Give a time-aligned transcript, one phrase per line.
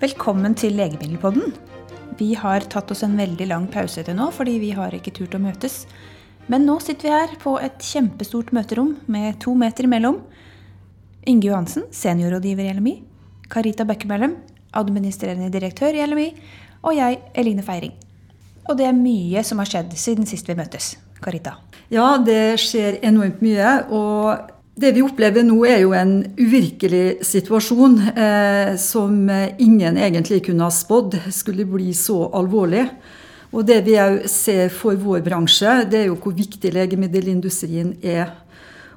[0.00, 1.50] Velkommen til Legemiddelpodden.
[2.16, 5.34] Vi har tatt oss en veldig lang pause til nå, fordi vi har ikke turt
[5.36, 5.82] å møtes.
[6.48, 10.22] Men nå sitter vi her på et kjempestort møterom med to meter imellom.
[11.28, 12.94] Inge Johansen, seniorrådgiver i LMI.
[13.52, 14.38] Karita Bekkemellem,
[14.80, 16.26] administrerende direktør i LMI.
[16.80, 17.92] Og jeg, Eline Feiring.
[18.70, 20.94] Og det er mye som har skjedd siden sist vi møttes.
[21.20, 21.58] Karita?
[21.92, 23.76] Ja, det skjer enormt mye.
[23.92, 24.48] Og
[24.80, 29.16] det vi opplever nå, er jo en uvirkelig situasjon eh, som
[29.60, 32.86] ingen egentlig kunne ha spådd skulle bli så alvorlig.
[33.50, 38.30] Og det vi òg ser for vår bransje, det er jo hvor viktig legemiddelindustrien er.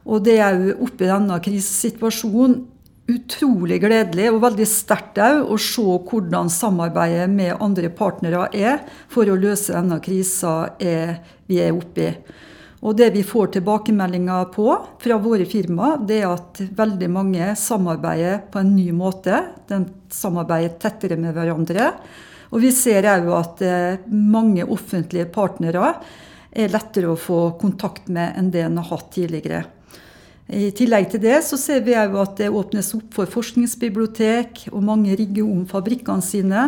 [0.06, 2.62] Og det er jo oppi denne krisesituasjonen
[3.12, 8.80] utrolig gledelig og veldig sterkt å se hvordan samarbeidet med andre partnere er
[9.12, 12.08] for å løse denne krisa vi er oppi.
[12.84, 14.68] Og det vi får tilbakemeldinger på
[15.00, 19.40] fra våre firmaer, det er at veldig mange samarbeider på en ny måte.
[19.70, 19.80] De
[20.12, 21.94] samarbeider tettere med hverandre.
[22.52, 25.96] Og vi ser òg at eh, mange offentlige partnere
[26.54, 29.64] er lettere å få kontakt med enn det en har hatt tidligere.
[30.54, 34.84] I tillegg til det så ser vi òg at det åpnes opp for forskningsbibliotek, og
[34.86, 36.68] mange rigger om fabrikkene sine.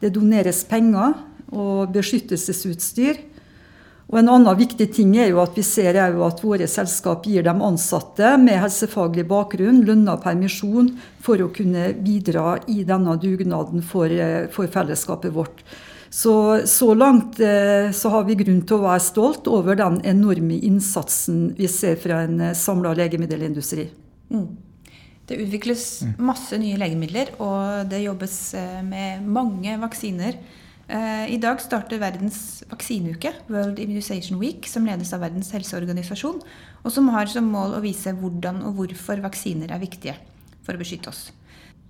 [0.00, 1.18] Det doneres penger
[1.50, 3.18] og beskyttelsesutstyr.
[4.06, 7.50] Og En annen viktig ting er jo at vi ser at våre selskap gir de
[7.50, 14.46] ansatte med helsefaglig bakgrunn lønna permisjon for å kunne bidra i denne dugnaden for, eh,
[14.54, 15.64] for fellesskapet vårt.
[16.08, 20.54] Så, så langt eh, så har vi grunn til å være stolt over den enorme
[20.54, 23.88] innsatsen vi ser fra en eh, samla legemiddelindustri.
[24.30, 24.46] Mm.
[25.26, 25.82] Det utvikles
[26.22, 28.38] masse nye legemidler, og det jobbes
[28.86, 30.38] med mange vaksiner.
[30.86, 36.38] Eh, I dag starter verdens vaksineuke, World Immunization Week, som ledes av Verdens helseorganisasjon,
[36.84, 40.14] og som har som mål å vise hvordan og hvorfor vaksiner er viktige
[40.62, 41.24] for å beskytte oss.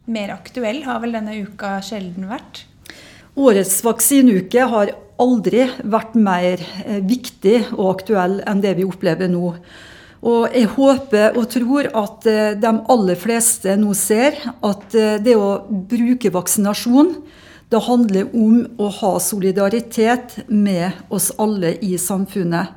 [0.08, 2.64] Mer aktuell har vel denne uka sjelden vært?
[3.36, 9.56] Årets vaksineuke har aldri vært mer eh, viktig og aktuell enn det vi opplever nå.
[10.26, 14.88] Og jeg håper og tror at eh, de aller fleste nå ser at
[15.20, 17.18] det å bruke vaksinasjon
[17.72, 22.74] det handler om å ha solidaritet med oss alle i samfunnet.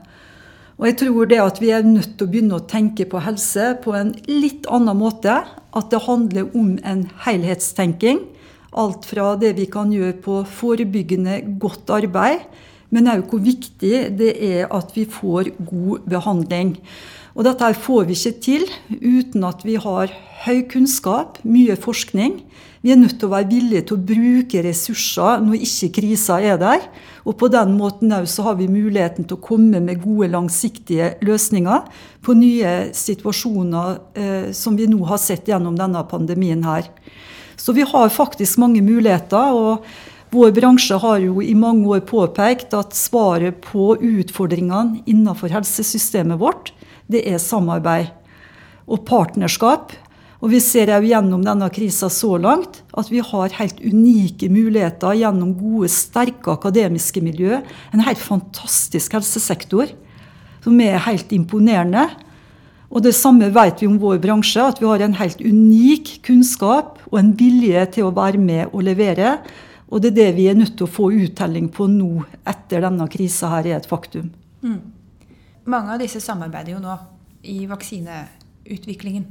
[0.79, 3.73] Og jeg tror det at vi er nødt til å begynne å tenke på helse
[3.83, 5.41] på en litt annen måte.
[5.75, 8.23] At det handler om en helhetstenking.
[8.71, 12.45] Alt fra det vi kan gjøre på forebyggende godt arbeid,
[12.93, 16.77] men òg hvor viktig det er at vi får god behandling.
[17.37, 20.13] Og dette får vi ikke til uten at vi har
[20.45, 22.39] høy kunnskap, mye forskning.
[22.79, 26.59] Vi er nødt til å være villige til å bruke ressurser når ikke krisa er
[26.61, 26.85] der.
[27.27, 31.89] Og på den måten så har vi muligheten til å komme med gode, langsiktige løsninger
[32.23, 36.87] på nye situasjoner eh, som vi nå har sett gjennom denne pandemien her.
[37.59, 39.51] Så vi har faktisk mange muligheter.
[39.51, 39.83] og
[40.31, 46.69] vår bransje har jo i mange år påpekt at svaret på utfordringene innenfor helsesystemet vårt,
[47.09, 48.13] det er samarbeid
[48.85, 49.95] og partnerskap
[50.39, 55.17] og Vi ser jo gjennom denne krisa så langt at vi har helt unike muligheter
[55.19, 57.59] gjennom gode, sterke akademiske miljø.
[57.91, 59.91] En helt fantastisk helsesektor
[60.63, 62.07] som er helt imponerende.
[62.89, 67.03] Og Det samme vet vi om vår bransje, at vi har en helt unik kunnskap
[67.11, 69.37] og en vilje til å være med og levere.
[69.91, 73.09] Og det er det vi er nødt til å få uttelling på nå etter denne
[73.11, 74.31] krisa her er et faktum.
[74.63, 74.79] Mm.
[75.69, 76.95] Mange av disse samarbeider jo nå
[77.43, 79.27] i vaksineutviklingen.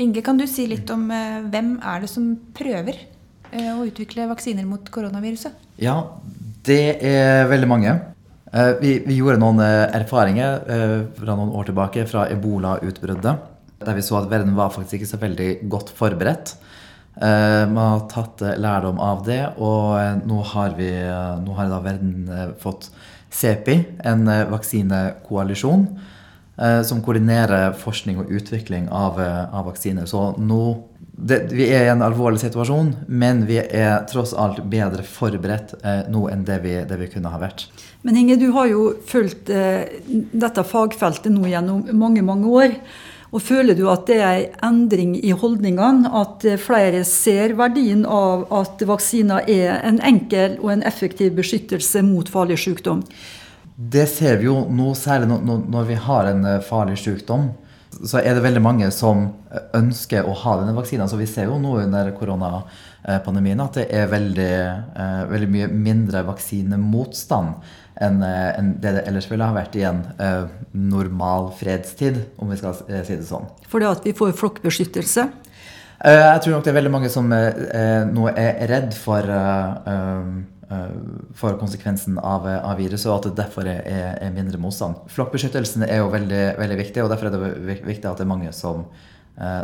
[0.00, 2.96] Inge, kan du si litt om eh, hvem er det som prøver
[3.52, 5.52] eh, å utvikle vaksiner mot koronaviruset?
[5.82, 5.96] Ja,
[6.64, 7.92] det er veldig mange.
[8.48, 10.62] Eh, vi, vi gjorde noen erfaringer
[11.18, 13.48] fra noen år tilbake fra ebola-utbruddet.
[13.80, 16.54] Der vi så at verden var faktisk ikke så veldig godt forberedt.
[17.20, 20.88] Man har tatt lærdom av det, og nå har, vi,
[21.44, 22.28] nå har verden
[22.62, 22.86] fått
[23.34, 23.74] CEPI,
[24.08, 25.84] en vaksinekoalisjon
[26.84, 30.06] som koordinerer forskning og utvikling av, eh, av vaksiner.
[30.06, 30.86] Så nå
[31.22, 36.06] det, Vi er i en alvorlig situasjon, men vi er tross alt bedre forberedt eh,
[36.08, 37.66] nå enn det vi, det vi, kunne ha vært.
[38.02, 40.00] Men Inge, du har jo fulgt eh,
[40.32, 42.78] dette fagfeltet nå gjennom mange, mange år.
[43.30, 46.08] Og Føler du at det er en endring i holdningene?
[46.08, 52.32] At flere ser verdien av at vaksiner er en enkel og en effektiv beskyttelse mot
[52.32, 53.04] farlig sykdom?
[53.80, 57.48] Det ser vi jo nå, særlig når vi har en eh, farlig sykdom.
[57.90, 61.08] Så er det veldig mange som eh, ønsker å ha denne vaksinen.
[61.08, 64.52] Så vi ser jo nå under koronapandemien at det er veldig,
[65.00, 67.56] eh, veldig mye mindre vaksinemotstand
[68.00, 68.20] enn
[68.80, 69.98] det det ellers ville ha vært i en
[70.72, 73.44] normal fredstid, om vi skal si det sånn.
[73.68, 75.26] Fordi at vi får flokkbeskyttelse?
[76.08, 79.28] Jeg tror nok det er veldig mange som nå er redd for,
[81.34, 83.80] for konsekvensen av, av, viruset, og at det derfor er,
[84.22, 85.00] er mindre motstand.
[85.10, 88.52] Flokkbeskyttelsen er jo veldig, veldig, viktig, og derfor er det viktig at det er mange
[88.54, 88.84] som,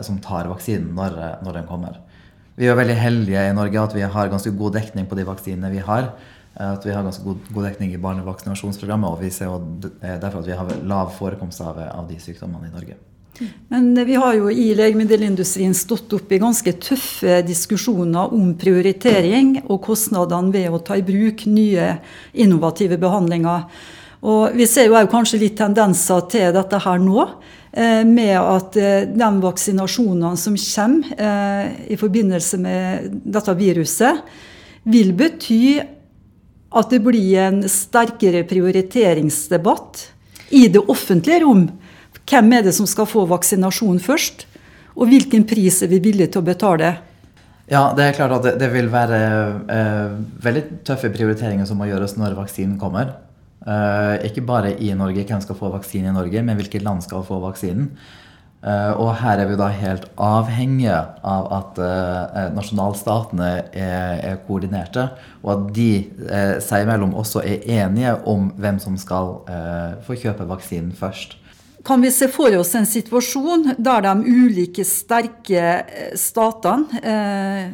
[0.03, 2.00] som tar vaksinen når, når den kommer.
[2.56, 5.70] Vi er veldig heldige i Norge at vi har ganske god dekning på de vaksinene
[5.70, 6.11] vi har.
[6.56, 9.58] At vi har ganske god, god dekning i barnevaksinasjonsprogrammet, og vi ser jo
[10.00, 12.97] derfor at vi har lav forekomst av, av de sykdommene i Norge.
[13.68, 19.82] Men vi har jo i legemiddelindustrien stått opp i ganske tøffe diskusjoner om prioritering og
[19.84, 21.96] kostnadene ved å ta i bruk nye
[22.32, 23.66] innovative behandlinger.
[24.26, 27.26] Og Vi ser jo kanskje litt tendenser til dette her nå,
[27.72, 34.24] eh, med at eh, de vaksinasjonene som kommer eh, i forbindelse med dette viruset,
[34.86, 35.78] vil bety
[36.76, 40.06] at det blir en sterkere prioriteringsdebatt
[40.54, 41.66] i det offentlige rom
[42.26, 44.46] hvem er det som skal få vaksinasjon først?
[44.96, 46.96] Og hvilken pris er vi villige til å betale?
[47.70, 49.20] Ja, det er klart at det, det vil være
[49.70, 53.17] eh, veldig tøffe prioriteringer som må gjøres når vaksinen kommer.
[53.67, 57.26] Eh, ikke bare i Norge, hvem skal få vaksine i Norge, men hvilket land skal
[57.26, 57.90] få vaksinen.
[58.67, 65.08] Eh, og her er vi da helt avhengige av at eh, nasjonalstatene er, er, koordinerte,
[65.43, 65.90] og at de
[66.26, 71.37] eh, seg imellom også er enige om hvem som skal eh, få kjøpe vaksinen først
[71.86, 77.66] kan vi se for oss en situasjon der de ulike sterke eh, statene eh,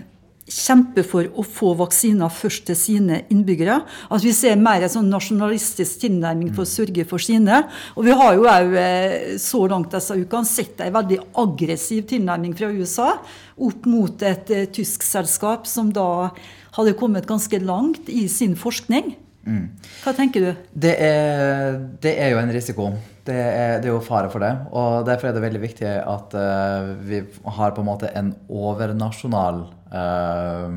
[0.52, 3.78] kjemper for å få vaksiner først til sine innbyggere.
[4.12, 7.62] At vi ser mer en sånn nasjonalistisk tilnærming for å sørge for sine.
[7.96, 12.52] Og vi har jo òg eh, så langt disse ukene sett en veldig aggressiv tilnærming
[12.58, 13.14] fra USA
[13.62, 16.32] opp mot et uh, tysk selskap som da
[16.76, 19.14] hadde kommet ganske langt i sin forskning.
[19.42, 19.64] Mm.
[20.04, 20.50] Hva tenker du?
[20.84, 22.90] Det er, det er jo en risiko.
[23.26, 24.52] Det er, det er, jo fare for det.
[24.70, 27.22] Og derfor er det veldig viktig at uh, vi
[27.58, 29.62] har på en måte en overnasjonal
[29.92, 30.76] uh,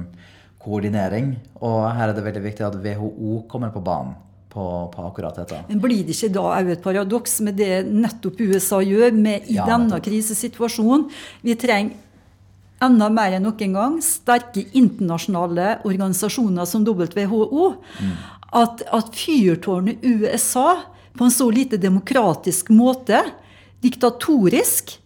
[0.62, 1.36] koordinering.
[1.62, 4.22] Og her er det veldig viktig at WHO kommer på banen.
[4.56, 5.58] På, på akkurat dette.
[5.68, 9.58] Men Blir det ikke da òg et paradoks med det nettopp USA gjør med i
[9.58, 11.10] ja, denne krisesituasjonen?
[11.44, 11.98] Vi trenger
[12.84, 17.68] enda mer enn noen gang sterke internasjonale organisasjoner som WHO.
[18.00, 18.16] Mm.
[18.54, 20.84] At, at fyrtårnet USA
[21.16, 23.22] på en så lite demokratisk måte,
[23.84, 24.98] diktatorisk,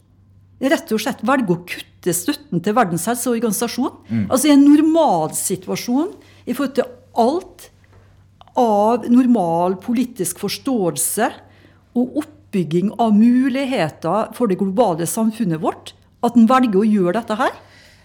[0.59, 3.93] rett og slett velger å kutte støtten til Verdens helseorganisasjon.
[4.09, 4.25] Mm.
[4.27, 6.11] Altså i en normalsituasjon
[6.49, 6.89] i forhold til
[7.19, 7.69] alt
[8.59, 11.29] av normal politisk forståelse
[11.99, 15.93] og oppbygging av muligheter for det globale samfunnet vårt,
[16.25, 17.57] at en velger å gjøre dette her?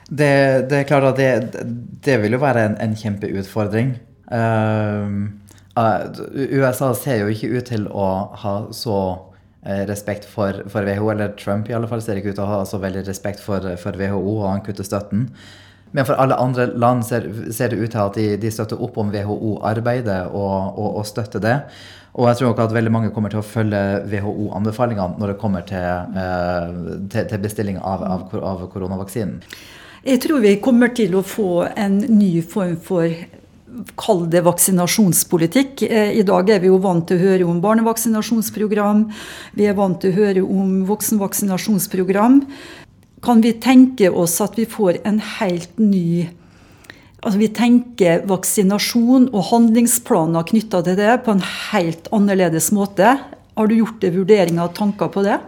[0.05, 0.35] Det,
[0.69, 1.63] det er klart at det,
[2.05, 3.95] det vil jo være en, en kjempeutfordring.
[4.33, 5.29] Uh,
[5.75, 8.07] USA ser jo ikke ut til å
[8.45, 8.99] ha så
[9.67, 12.53] eh, respekt for, for, WHO, eller Trump i alle fall ser ikke ut til å
[12.53, 15.27] ha så veldig respekt for, for WHO, og han kutter støtten.
[15.95, 18.97] Men for alle andre land ser, ser det ut til at de, de støtter opp
[18.99, 21.59] om WHO-arbeidet og, og, og, støtter det.
[22.15, 25.67] Og jeg tror nok at veldig mange kommer til å følge WHO-anbefalingene når det kommer
[25.67, 25.87] til,
[26.19, 26.75] eh,
[27.11, 29.39] til, til bestilling av, av, av koronavaksinen.
[30.05, 33.11] Jeg tror vi kommer til å få en ny form for
[33.99, 35.83] Kall det vaksinasjonspolitikk.
[35.87, 39.05] Eh, I dag er vi jo vant til å høre om barnevaksinasjonsprogram.
[39.59, 42.41] Vi er vant til å høre om voksenvaksinasjonsprogram.
[43.25, 46.31] Kan vi tenke oss at vi får en helt ny
[47.25, 53.15] Altså Vi tenker vaksinasjon og handlingsplaner knytta til det på en helt annerledes måte.
[53.57, 55.39] Har du gjort deg vurderinger og tanker på det?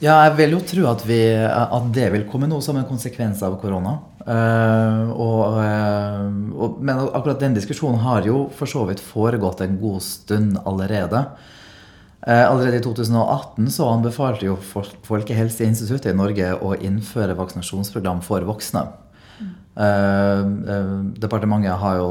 [0.00, 3.42] Ja, jeg vil jo tro at, vi, at det vil komme noe som en konsekvens
[3.42, 3.98] av korona.
[4.20, 6.26] Uh, og, uh,
[6.60, 11.24] og, men akkurat den diskusjonen har jo for så vidt foregått en god stund allerede.
[12.20, 18.88] Uh, allerede i 2018 så anbefalte jo Folkehelseinstituttet i Norge å innføre vaksinasjonsprogram for voksne.
[21.22, 22.08] departementet har jo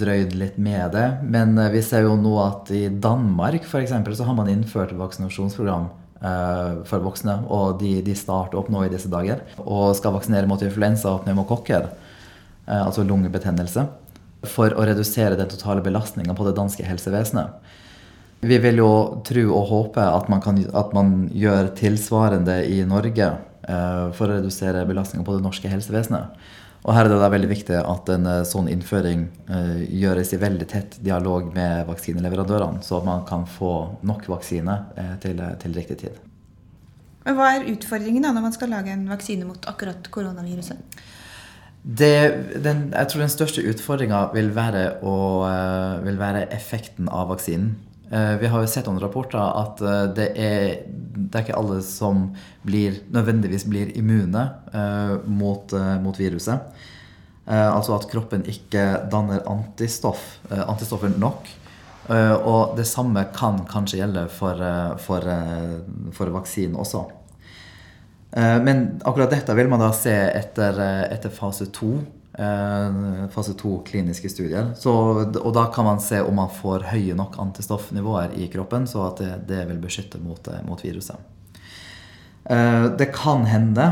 [0.00, 4.24] drøyd litt med det, men vi ser jo nå at i Danmark for eksempel, så
[4.24, 6.05] har man innført vaksinasjonsprogram Eh,
[6.88, 9.42] for voksne, og de, de, starter opp nå i disse dager.
[9.62, 11.88] Og skal vaksinere mot influensa og pneumokokker,
[12.66, 13.86] eh, altså lungebetennelse,
[14.46, 17.74] for å redusere den totale belastninga på det danske helsevesenet.
[18.46, 18.90] Vi vil jo
[19.26, 24.36] tro og håpe at man, kan, at man gjør tilsvarende i Norge eh, for å
[24.36, 26.36] redusere belastninga på det norske helsevesenet.
[26.86, 30.38] Og her er det da veldig viktig at en eh, sånn innføring uh, gjøres i
[30.38, 33.72] veldig tett dialog med vaksineleverandørene, så man kan få
[34.06, 36.20] nok vaksine uh, til, til, riktig tid.
[37.26, 41.02] Men Hva er utfordringen da når man skal lage en vaksine mot akkurat koronaviruset?
[41.86, 42.14] Det,
[42.62, 47.74] den, jeg tror den største utfordringa vil, uh, vil, være effekten av vaksinen.
[48.10, 49.80] Vi har jo sett noen rapporter at
[50.14, 52.28] det er, det er ikke alle som
[52.62, 54.44] blir, nødvendigvis blir immune
[55.26, 56.76] mot, mot viruset.
[57.50, 60.22] Altså at kroppen ikke danner antistoff,
[60.54, 61.50] antistoffer nok.
[62.46, 64.62] Og det samme kan kanskje gjelde for,
[65.02, 65.26] for,
[66.14, 67.02] for vaksinen også.
[68.36, 70.78] Men akkurat dette vil man da se etter,
[71.10, 72.15] etter fase to Eh,
[73.32, 74.72] fase to kliniske studier.
[74.76, 74.92] Så,
[75.40, 79.22] og da kan man se om man får høye nok antistoffnivåer i kroppen, så at
[79.22, 81.16] det, det vil beskytte mot, eh, mot viruset.
[82.44, 83.88] Eh, det kan hende,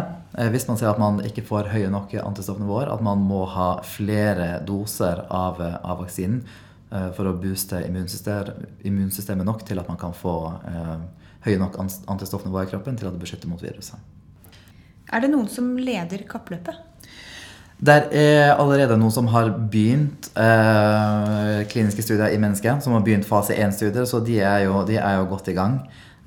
[0.52, 4.58] hvis man ser at man ikke får høye nok antistoffnivåer, at man må ha flere
[4.66, 6.42] doser av, av vaksinen
[7.14, 10.34] for å booste immunsystemet, immunsystemet, nok til at man kan få
[11.46, 13.98] høye nok antistoffnivåer i kroppen til at det beskytter mot viruset.
[15.10, 16.93] Er det noen som leder kappløpet?
[17.84, 22.84] Der er allerede noen som har begynt eh, kliniske studier i mennesket.
[22.84, 25.80] Som har begynt fase 1-studier, så de er, jo, de er, jo, godt i gang.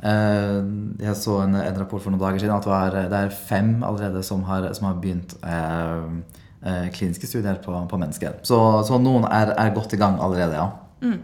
[0.03, 0.59] Eh,
[1.01, 3.71] jeg så en, en, rapport for noen dager siden at det, er, det er fem
[3.87, 6.35] allerede som har, som har begynt eh,
[6.67, 8.37] eh kliniske studier på, på mennesker.
[8.43, 10.69] Så, så, noen er, er, godt i gang allerede, ja.
[11.01, 11.21] Mm.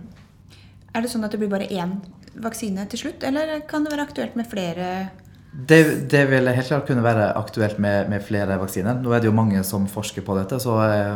[0.93, 1.99] Er det sånn at det blir bare én
[2.41, 4.87] vaksine til slutt, eller kan det være aktuelt med flere
[5.53, 8.97] det, det, vil helt klart kunne være aktuelt med, med, flere vaksiner.
[8.97, 11.11] Nå er det jo mange som forsker på dette, så jeg,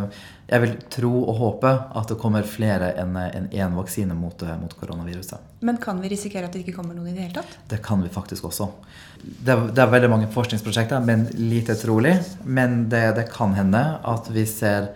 [0.51, 4.77] jeg vil tro og håpe at det kommer flere enn én en vaksine mot, mot,
[4.77, 5.58] koronaviruset.
[5.65, 7.58] Men kan vi risikere at det ikke kommer noen i det hele tatt?
[7.74, 8.70] Det kan vi faktisk også.
[9.17, 12.20] Det er, det er veldig mange forskningsprosjekter, men lite trolig.
[12.46, 14.91] Men det, det kan hende at vi ser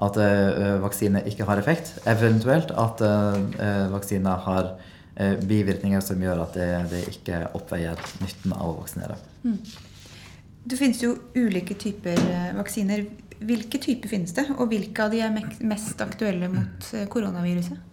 [0.00, 1.94] at uh, vaksine ikke har effekt.
[2.10, 7.98] Eventuelt at uh, vaksiner har effekt Eh, bivirkninger som gjør at det, det, ikke oppveier
[8.22, 9.18] nytten av å vaksinere.
[9.44, 9.58] Mm.
[10.70, 13.04] Det finnes jo ulike typer eh, vaksiner.
[13.40, 15.32] Hvilke typer finnes det, og hvilke av de er
[15.64, 17.86] mest aktuelle mot eh, koronaviruset?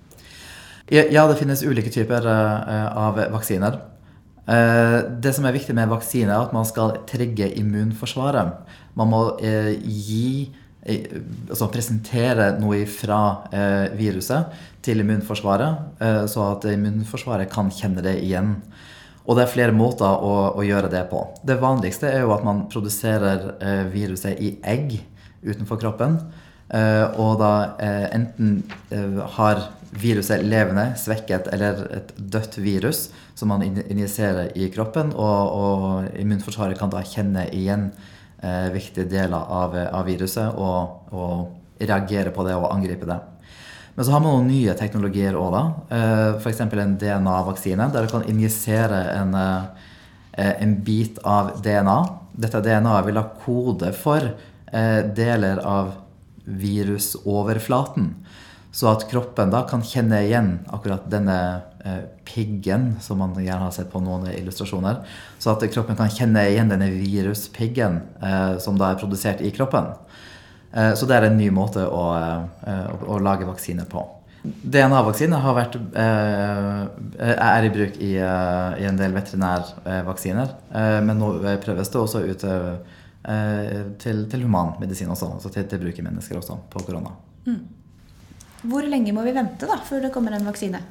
[0.88, 3.82] Ja, det finnes ulike typer av vaksiner.
[4.48, 8.62] Det som er viktig med vaksine, er at man skal trigge immunforsvaret.
[8.96, 10.48] Man må gi
[10.88, 13.20] altså presentere noe fra
[13.52, 14.54] eh, viruset
[14.86, 18.56] til immunforsvaret, eh, så at immunforsvaret kan kjenne det igjen.
[19.28, 21.26] Og det er flere måter å, å, gjøre det på.
[21.44, 24.96] Det vanligste er jo at man produserer eh, viruset i egg
[25.44, 26.22] utenfor kroppen.
[26.68, 27.52] Eh, og da
[27.84, 29.68] eh, enten eh, har
[29.98, 33.08] viruset levende, svekket eller et dødt virus
[33.40, 37.90] som man injiserer i kroppen, og, og immunforsvaret kan da kjenne igjen
[38.42, 43.20] eh, viktige deler av, av viruset og, og, reagere på det og angripe det.
[43.94, 45.62] Men så har man noen nye teknologier òg, da.
[45.94, 46.64] Eh, F.eks.
[46.66, 52.00] en DNA-vaksine, der du kan injisere en, eh, en, bit av DNA.
[52.34, 55.94] Dette DNA-et vil ha kode for eh, deler av
[56.46, 58.10] virusoverflaten.
[58.74, 61.38] Så at kroppen da kan kjenne igjen akkurat denne
[61.77, 61.77] Eh,
[62.28, 65.02] piggen, som man gjerne har sett på noen illustrasjoner.
[65.40, 69.90] Så at kroppen kan kjenne igjen denne viruspiggen eh, som da er produsert i kroppen.
[70.74, 72.04] Eh, så det er en ny måte å,
[73.08, 74.06] å lage vaksine på.
[74.48, 75.36] DNA-vaksine
[77.28, 80.54] er i bruk i, i en del veterinærvaksiner.
[81.04, 81.34] Men nå
[81.66, 82.46] prøves det også ut
[84.00, 87.12] til, til humanmedisin også, altså til, til bruk i mennesker også, på korona.
[87.50, 87.60] Mm.
[88.68, 90.82] Hvor lenge må vi vente da, før det kommer en vaksine?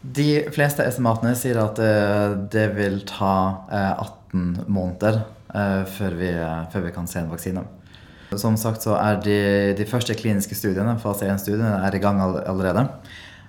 [0.00, 3.34] De fleste estimatene sier at eh, det vil ta
[3.68, 5.18] 18 eh, måneder
[5.52, 6.30] eh, før vi,
[6.72, 7.66] før vi kan se en vaksine.
[8.40, 9.36] Som sagt så er de,
[9.76, 12.86] de første kliniske studiene, fase 1-studiene, er i gang allerede.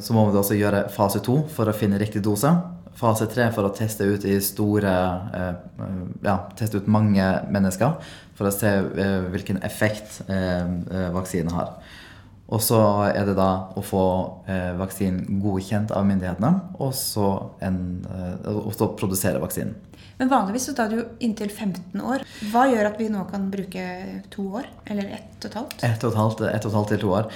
[0.01, 2.51] Så må vi også gjøre fase 2 for å finne riktig dose.
[2.99, 4.91] Fase 3 for å teste ut store
[6.25, 7.93] Ja, teste ut mange mennesker
[8.35, 8.73] for å se
[9.31, 11.77] hvilken effekt vaksinen har.
[12.51, 14.05] Og så er det da å få
[14.51, 16.51] eh, vaksinen godkjent av myndighetene,
[16.83, 17.29] og så,
[17.63, 17.79] en,
[18.11, 19.77] eh, produsere vaksinen.
[20.19, 22.25] Men vanligvis så tar det jo inntil 15 år.
[22.51, 23.85] Hva gjør at vi nå kan bruke
[24.33, 24.67] to år?
[24.85, 25.85] Eller ett og et halvt?
[25.87, 27.31] Ett og et halvt, et og et halvt til to år.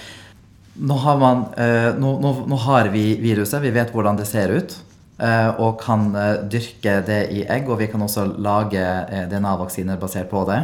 [0.86, 4.52] Nå har, man, eh, nå, nå, nå har, vi viruset, vi vet hvordan det ser
[4.52, 4.76] ut.
[5.16, 10.00] Eh, og kan eh, dyrke det i egg, og vi kan også lage eh, DNA-vaksiner
[10.02, 10.60] basert på det.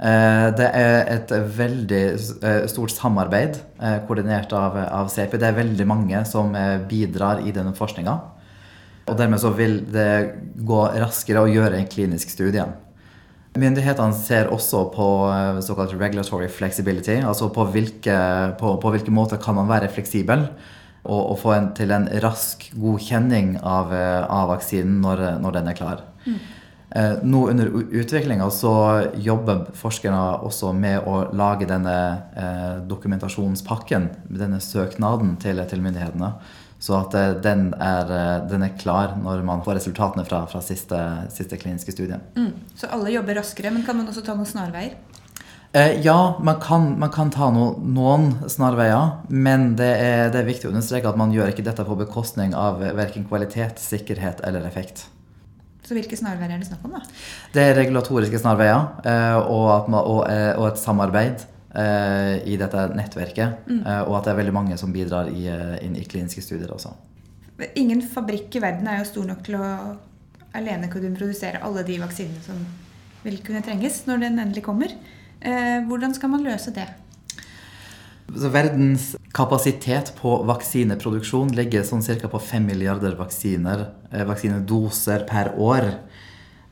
[0.00, 5.40] Eh, det er et veldig eh, stort samarbeid eh, koordinert av, av CEPI.
[5.40, 6.54] Det er veldig mange som
[6.88, 8.14] bidrar i denne forskninga.
[9.10, 10.12] Og dermed så vil det
[10.56, 12.64] gå raskere å gjøre en klinisk studie.
[13.58, 15.06] Myndighetene ser også på
[15.66, 18.14] såkalt regulatory flexibility, altså på hvilke,
[18.60, 20.44] på, på hvilke måter kan man være fleksibel
[21.02, 25.78] og, og få en, til en rask godkjenning av, av vaksinen når, når den er
[25.80, 26.04] klar.
[26.28, 26.38] Mm.
[26.90, 28.72] Eh, nå under utviklinga så
[29.14, 31.98] jobber forskerne også med å lage denne
[32.34, 36.32] eh, dokumentasjonspakken, denne søknaden til, til myndighetene.
[36.82, 38.10] Så at eh, den er,
[38.50, 40.98] den er klar når man får resultatene fra, fra siste,
[41.30, 42.18] siste kliniske studie.
[42.34, 42.74] Mm.
[42.74, 44.98] Så alle jobber raskere, men kan man også ta noen snarveier?
[45.72, 50.50] Eh, ja, man kan, man kan ta no, noen snarveier, men det er, det er,
[50.50, 54.66] viktig å understreke at man gjør ikke dette på bekostning av verken kvalitet, sikkerhet eller
[54.66, 55.06] effekt.
[55.90, 57.00] Så hvilke snarveier er det snakk om, da?
[57.50, 61.42] Det er regulatoriske snarveier eh, og, eh, og, et samarbeid
[61.74, 63.64] eh, i dette nettverket.
[63.66, 63.80] Mm.
[64.04, 66.94] Og at det er veldig mange som bidrar i, i kliniske studier også.
[67.74, 69.66] Ingen fabrikk i verden er jo stor nok til å
[70.54, 72.62] alene kunne produsere alle de vaksinene som
[73.24, 74.94] vil kunne trenges når den endelig kommer.
[75.90, 76.86] Hvordan skal man løse det?
[78.30, 82.28] Verdens kapasitet på vaksineproduksjon ligger sånn ca.
[82.28, 85.90] på 5 milliarder vaksiner, eh, vaksinedoser per år.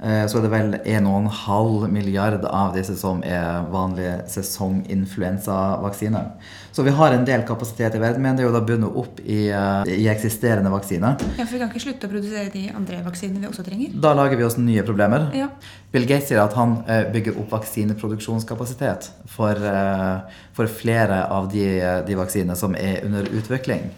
[0.03, 6.29] Eh, så er det vel 1,5 milliard av disse som er vanlige sesonginfluensavaksiner.
[6.73, 9.19] Så vi har en del kapasitet i verden, men det er jo da bundet opp
[9.25, 11.17] i, eh, i eksisterende vaksiner.
[11.35, 13.89] Ja, For vi kan ikke slutte å produsere de andre vaksinene vi også trenger?
[14.01, 15.35] Da lager vi oss nye problemer.
[15.35, 15.49] Ja.
[15.91, 19.55] Bill Gates sier at han eh, bygger opp vaksineproduksjonskapasitet for,
[20.53, 23.91] for flere av de, de, vaksinene som er under utvikling.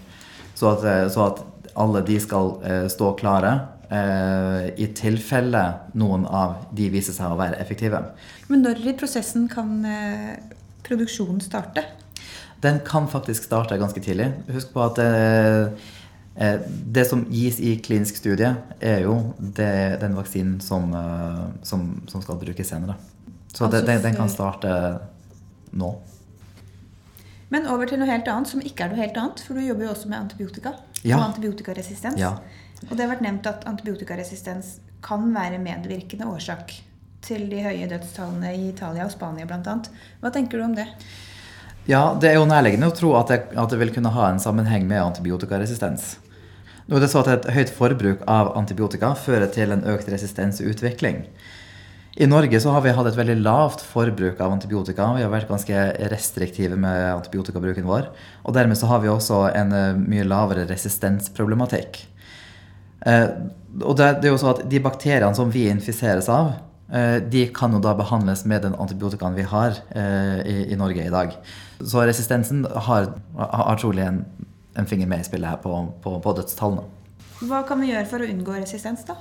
[0.54, 1.45] Så at, så at
[1.76, 2.57] alle de skal
[2.88, 5.62] stå klare i tilfelle
[5.99, 7.99] noen av de viser seg å være effektive.
[8.50, 10.37] Men når i prosessen kan eh,
[10.87, 11.82] produksjonen starte?
[12.62, 14.28] Den kan faktisk starte ganske tidlig.
[14.54, 15.88] Husk på at eh,
[16.87, 20.94] det som gis i klinisk studie, er jo det, den vaksinen som,
[21.66, 22.94] som, som, skal brukes senere.
[23.50, 24.70] Så altså, den, den, kan starte
[25.75, 25.90] nå.
[27.50, 29.42] Men over til noe helt annet, som ikke er noe helt annet.
[29.42, 31.18] For du jobber jo også med antibiotika ja.
[31.18, 32.20] og antibiotikaresistens.
[32.20, 32.37] Ja.
[32.88, 36.72] Og det har vært nevnt at antibiotikaresistens kan være medvirkende årsak
[37.25, 39.76] til de høye dødstallene i Italia og Spania bl.a.
[40.22, 40.88] Hva tenker du om det?
[41.88, 44.42] Ja, Det er jo nærliggende å tro at det, at det vil kunne ha en
[44.42, 46.18] sammenheng med antibiotikaresistens.
[46.88, 51.25] Nå er det så at Et høyt forbruk av antibiotika fører til en økt resistensutvikling.
[52.18, 55.12] I Norge så har vi hatt et veldig lavt forbruk av antibiotika.
[55.14, 58.11] Vi har vært ganske restriktive med antibiotikabruken vår.
[58.42, 62.02] Og dermed så har vi også en eh, mye lavere resistensproblematikk.
[63.06, 63.28] Eh,
[63.80, 66.52] og det, er jo så at De bakteriene som vi infiseres av,
[66.92, 71.06] eh, de kan jo da behandles med den antibiotikaen vi har eh, i, i, Norge
[71.06, 71.34] i dag.
[71.80, 74.24] Så resistensen har, har trolig en,
[74.76, 76.84] en, finger med i spillet her på, på, på, dødstallene.
[77.40, 79.16] Hva kan vi gjøre for å unngå resistens, da?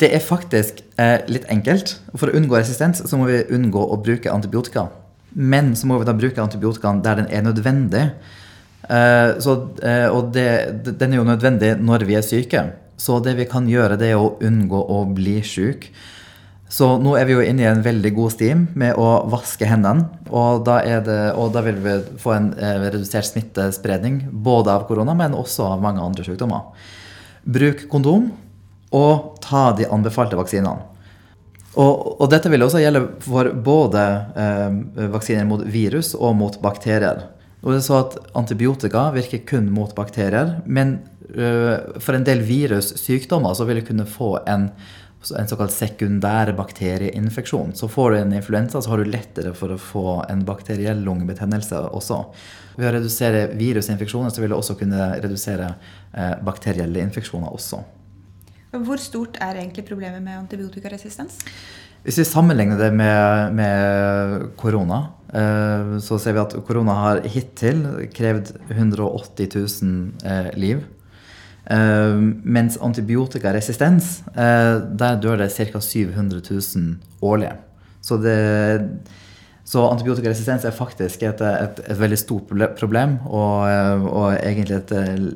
[0.00, 1.96] Det er faktisk eh, litt enkelt.
[2.14, 4.86] For å unngå resistens så må vi unngå å bruke antibiotika.
[5.34, 8.06] Men så må vi da bruke antibiotikaen der den er nødvendig.
[8.90, 10.46] Eh, så, eh, og det,
[10.98, 12.64] den er jo nødvendig når vi er syke.
[13.00, 15.88] Så det vi kan gjøre, det er å unngå å bli syk.
[16.70, 20.06] Så nå er vi jo inne i en veldig god stim med å vaske hendene.
[20.28, 25.16] Og da, det, og da vil vi få en eh, redusert smittespredning både av korona,
[25.18, 26.68] men også av mange andre sykdommer.
[27.42, 28.28] Bruk kondom,
[28.94, 30.86] og ta de anbefalte vaksinene.
[31.78, 34.06] Og, og dette vil også gjelde for både
[34.44, 37.24] eh, vaksiner mot virus og mot bakterier.
[37.60, 41.00] Og det er så at Antibiotika virker kun mot bakterier, men
[41.34, 44.68] for en del virussykdommer så vil du kunne få en,
[45.38, 47.74] en såkalt sekundær bakterieinfeksjon.
[47.78, 51.84] Så får du en influensa, så har du lettere for å få en bakteriell lungebetennelse
[51.90, 52.22] også.
[52.78, 57.82] Ved å redusere virusinfeksjoner så vil du også kunne redusere uh, bakterielle infeksjoner også.
[58.70, 61.40] Hvor stort er egentlig problemet med antibiotikaresistens?
[62.04, 65.00] Hvis vi sammenligner det med, med, korona,
[65.36, 67.82] eh, så ser vi at korona har hittil
[68.14, 70.86] krevd 180 000 eh, liv.
[71.70, 72.20] Eh,
[72.56, 75.80] mens antibiotikaresistens, der dør det ca.
[75.80, 77.52] 700 000 årlig.
[78.02, 78.34] Så, det,
[79.64, 83.68] så antibiotikaresistens er faktisk et, et, et veldig stort problem, og,
[84.08, 84.92] og egentlig et,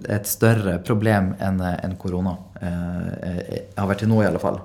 [0.09, 4.63] et, større problem enn en korona har vært til nå, i alle fall.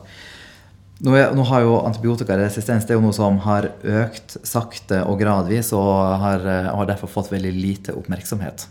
[0.99, 3.69] Nå, er, nå, har jo antibiotikaresistens det er jo noe som har
[4.01, 8.65] økt sakte og gradvis, og har, eh, har derfor fått veldig lite oppmerksomhet.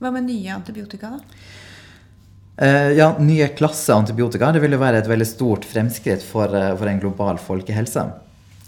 [0.00, 1.46] Hva med nye antibiotika, da?
[2.60, 6.74] Eh, ja, Nye klasse antibiotika det vil jo være et veldig stort fremskritt for, eh,
[6.76, 8.02] for, en global folkehelse.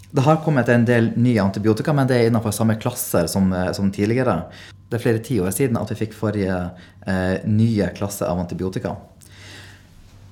[0.09, 3.71] Det har kommet en del nye antibiotika, men det er innenfor samme klasser som, eh,
[3.71, 4.45] som tidligere.
[4.89, 6.71] Det er flere tiår siden at vi fikk forrige
[7.05, 8.95] eh, nye klasse av antibiotika.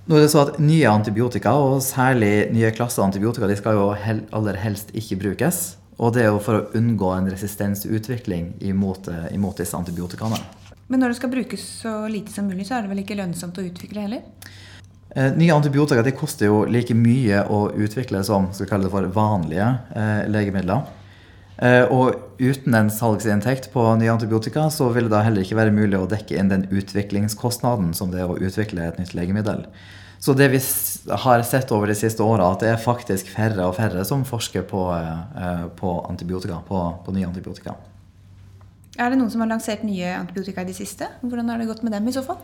[0.07, 3.93] Nå er det så at Nye antibiotika, og særlig nye klasser antibiotika, de skal jo
[4.33, 5.77] aller helst ikke brukes.
[5.99, 10.60] Og det er jo for å unngå en resistensutvikling imot, imot disse antibiotikaene.
[10.91, 13.59] Men når det skal brukes så lite som mulig, så er det vel ikke lønnsomt
[13.61, 14.25] å utvikle heller?
[15.15, 19.07] Eh, nye antibiotika de koster jo like mye å utvikle som skal kalle det for
[19.15, 20.83] vanlige eh, legemidler.
[21.61, 25.75] Eh, og uten en salgsinntekt på nye antibiotika, så vil det da heller ikke være
[25.75, 29.67] mulig å dekke inn den utviklingskostnaden som det er å utvikle et nytt legemiddel.
[30.21, 30.59] Så det vi
[31.23, 34.67] har sett over de siste åra, at det er faktisk færre og færre som forsker
[34.69, 37.77] på, eh, på antibiotika, på, på nye antibiotika.
[38.99, 41.07] Er det noen som har lansert nye antibiotika i det siste?
[41.23, 42.41] Hvordan har det gått med dem i så fall?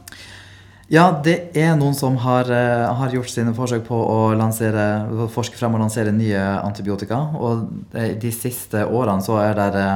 [0.88, 5.60] Ja, det er noen som har, eh, har, gjort sine forsøk på å lansere, forske
[5.60, 7.18] frem og lansere nye antibiotika.
[7.36, 9.90] Og de siste årene så er det,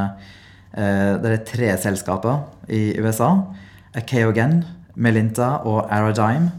[0.73, 3.47] eh, det er tre selskaper i USA.
[4.05, 4.65] Keogen,
[4.97, 6.51] Melinta og Aradigm.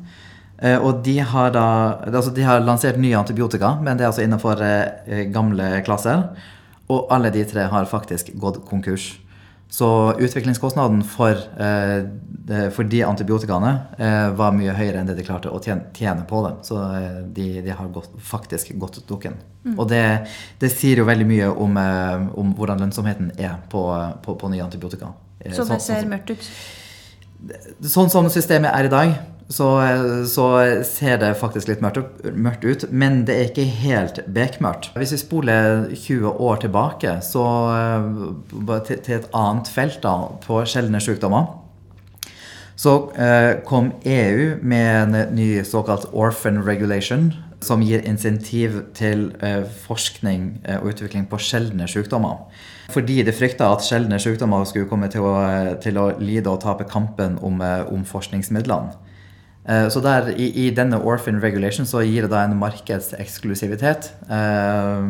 [0.62, 4.22] Eh, og de har, da, altså de har lansert nye antibiotika, men det er altså
[4.22, 4.57] innenfor
[5.31, 6.31] gamle klasser.
[6.88, 9.18] Og alle de tre har faktisk gått konkurs.
[9.72, 15.48] Så utviklingskostnaden for, eh, for de antibiotikaene eh, var mye høyere enn det de klarte
[15.48, 16.58] å tjene, på dem.
[16.66, 19.38] Så eh, de, de har gått, faktisk gått dukken.
[19.64, 19.78] Mm.
[19.78, 20.02] Og det,
[20.61, 21.80] det, sier jo veldig mye om,
[22.37, 23.87] om hvordan lønnsomheten er på,
[24.26, 25.14] på, på nye antibiotika.
[25.40, 26.52] Så det sånn ser mørkt ut?
[27.96, 29.16] Sånn som systemet er i dag,
[29.48, 29.68] så,
[30.26, 30.46] så,
[30.85, 32.87] ser det faktisk litt mørkt, ut.
[32.90, 34.90] Men det er ikke helt bekmørkt.
[34.98, 41.00] Hvis vi spoler 20 år tilbake så, eh, til, et annet felt da, på sjeldne
[41.02, 41.59] sykdommer,
[42.76, 49.62] så eh, kom EU med en ny såkalt orphan regulation, som gir insentiv til eh,
[49.85, 52.48] forskning og utvikling på sjeldne sykdommer.
[52.90, 55.37] Fordi de frykta at sjeldne sykdommer skulle komme til å,
[55.81, 59.12] til å lide og tape kampen om, om forskningsmidlene.
[59.62, 65.05] Eh, så der, i, i, denne orphan regulation så gir det da en markedseksklusivitet eh,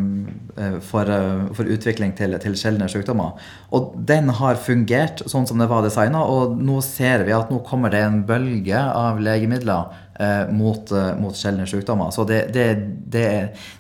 [0.60, 3.40] eh for, eh, for, utvikling til, til sjeldne sykdommer.
[3.72, 7.62] Og den har fungert sånn som det var designa, og nå ser vi at nå
[7.64, 12.12] kommer det en bølge av legemidler eh, mot, eh, mot sjeldne sykdommer.
[12.12, 12.68] Så det, det,
[13.08, 13.28] det,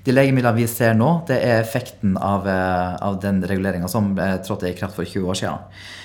[0.06, 4.78] de legemidlene vi ser nå, det er effekten av, av den reguleringa som trådte i
[4.78, 6.00] kraft for 20 år siden.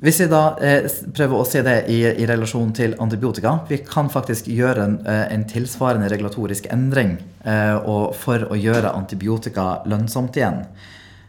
[0.00, 4.08] Hvis vi da eh, prøver å se det i, i, relasjon til antibiotika Vi kan
[4.08, 7.76] faktisk gjøre en, eh, en tilsvarende regulatorisk endring eh,
[8.16, 10.62] for å gjøre antibiotika lønnsomt igjen.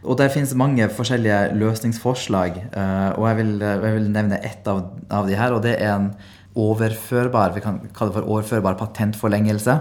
[0.02, 4.88] Og Det finnes mange forskjellige løsningsforslag, eh, og jeg vil, jeg vil, nevne ett av,
[5.10, 5.52] av de her.
[5.52, 6.08] og Det er en
[6.56, 9.78] overførbar vi kan kalle det for overførbar patentforlengelse.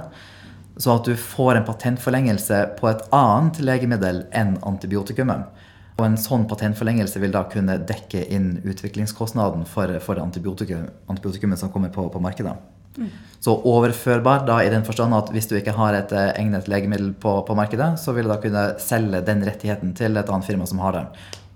[0.77, 5.47] Så at du får en patentforlengelse på et annet legemiddel enn antibiotikumet.
[6.01, 11.69] Og en sånn patentforlengelse vil da kunne dekke inn utviklingskostnaden for, for antibiotikum, antibiotikumet som
[11.73, 12.55] kommer på, på markedet.
[12.97, 13.11] Mm.
[13.39, 17.13] Så overførbar da i den forstand at hvis du ikke har et eh, egnet legemiddel
[17.21, 20.65] på, på, markedet, så vil du da kunne selge den rettigheten til et annet firma
[20.69, 21.05] som har det.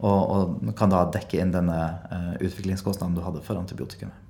[0.05, 1.79] Og, og kan da dekke inn denne
[2.11, 4.21] uh, utviklingskostnaden du hadde for antibiotikummet.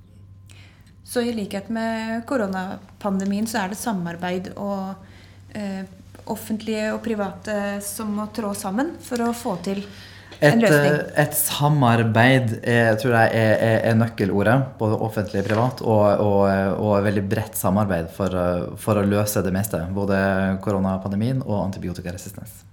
[1.06, 4.96] Så i likhet med koronapandemien så er det samarbeid og
[5.58, 5.84] uh,
[6.32, 9.82] offentlige og private som må trå sammen for å få til
[10.44, 10.94] en løsning?
[11.00, 14.56] Et, et samarbeid er, tror jeg er, er, er, nøkkelordet.
[14.80, 15.84] Både offentlig og privat.
[15.86, 18.38] Og, og, og veldig bredt samarbeid for,
[18.82, 19.82] for, å løse det meste.
[19.96, 20.18] Både
[20.66, 22.64] koronapandemien og antibiotikaresistens.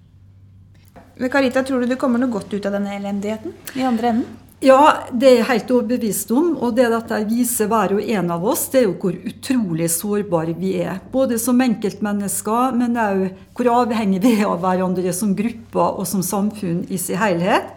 [1.31, 4.39] Karita, tror du det kommer noe godt ut av denne elendigheten i andre enden?
[4.63, 6.53] Ja, det er jeg helt overbevist om.
[6.63, 10.53] Og det dette viser hver og en av oss, det er jo hvor utrolig sårbare
[10.55, 11.01] vi er.
[11.11, 13.25] Både som enkeltmennesker, men òg
[13.59, 17.73] hvor avhengige vi er av hverandre som grupper og som samfunn i sin helhet.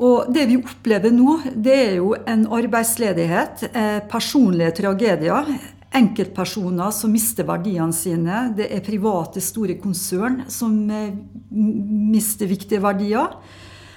[0.00, 5.50] Og det vi opplever nå, det er jo en arbeidsledighet, eh, personlige tragedier.
[5.92, 8.46] Enkeltpersoner som mister verdiene sine.
[8.56, 11.12] Det er private, store konsern som eh,
[11.52, 13.36] mister viktige verdier.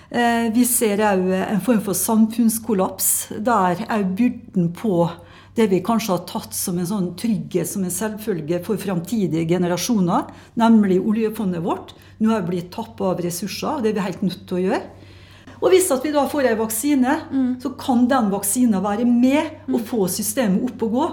[0.09, 3.07] Eh, vi ser òg en form for samfunnskollaps,
[3.41, 5.07] der òg byrden på
[5.55, 10.27] det vi kanskje har tatt som en sånn trygghet, som en selvfølge for framtidige generasjoner,
[10.59, 13.77] nemlig oljefondet vårt, nå er blitt tappa av ressurser.
[13.77, 14.81] og Det er vi helt nødt til å gjøre.
[15.63, 17.51] Og hvis vi da får en vaksine, mm.
[17.63, 21.07] så kan den vaksinen være med og få systemet opp og gå.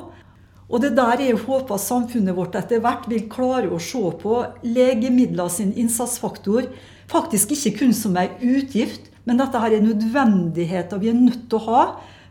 [0.73, 4.41] Og det der er jeg håper samfunnet vårt etter hvert vil klare å se på
[4.65, 6.67] legemidler sin innsatsfaktor
[7.11, 11.61] faktisk ikke kun som ei utgift, men dette her er nødvendigheter vi er nødt til
[11.61, 11.83] å ha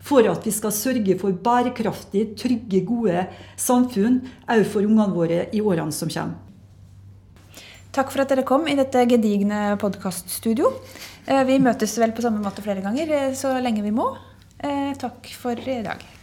[0.02, 3.28] for at vi skal sørge for bærekraftig, trygge, gode
[3.60, 6.40] samfunn òg for ungene våre i årene som kommer.
[7.92, 10.70] Takk for at dere kom i dette gedigne podkaststudio.
[11.28, 14.08] Eh, vi møtes vel på samme måte flere ganger eh, så lenge vi må.
[14.64, 16.21] Eh, takk for i dag.